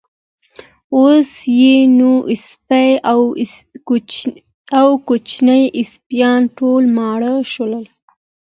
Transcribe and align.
اوس 0.95 1.31
یې 1.59 1.75
نو 1.97 2.11
سپۍ 2.45 2.91
او 4.79 4.87
کوچني 5.07 5.63
سپیان 5.91 6.41
ټول 6.57 6.83
ماړه 6.97 7.33
شول. 7.51 7.73